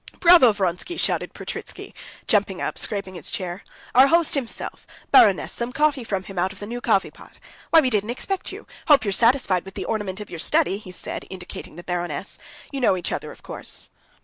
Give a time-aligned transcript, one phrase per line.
[0.19, 0.51] "Bravo!
[0.51, 1.93] Vronsky!" shouted Petritsky,
[2.27, 3.63] jumping up, scraping his chair.
[3.93, 4.87] "Our host himself!
[5.11, 7.37] Baroness, some coffee for him out of the new coffee pot.
[7.69, 8.65] Why, we didn't expect you!
[8.87, 12.39] Hope you're satisfied with the ornament of your study," he said, indicating the baroness.
[12.71, 13.91] "You know each other, of course?"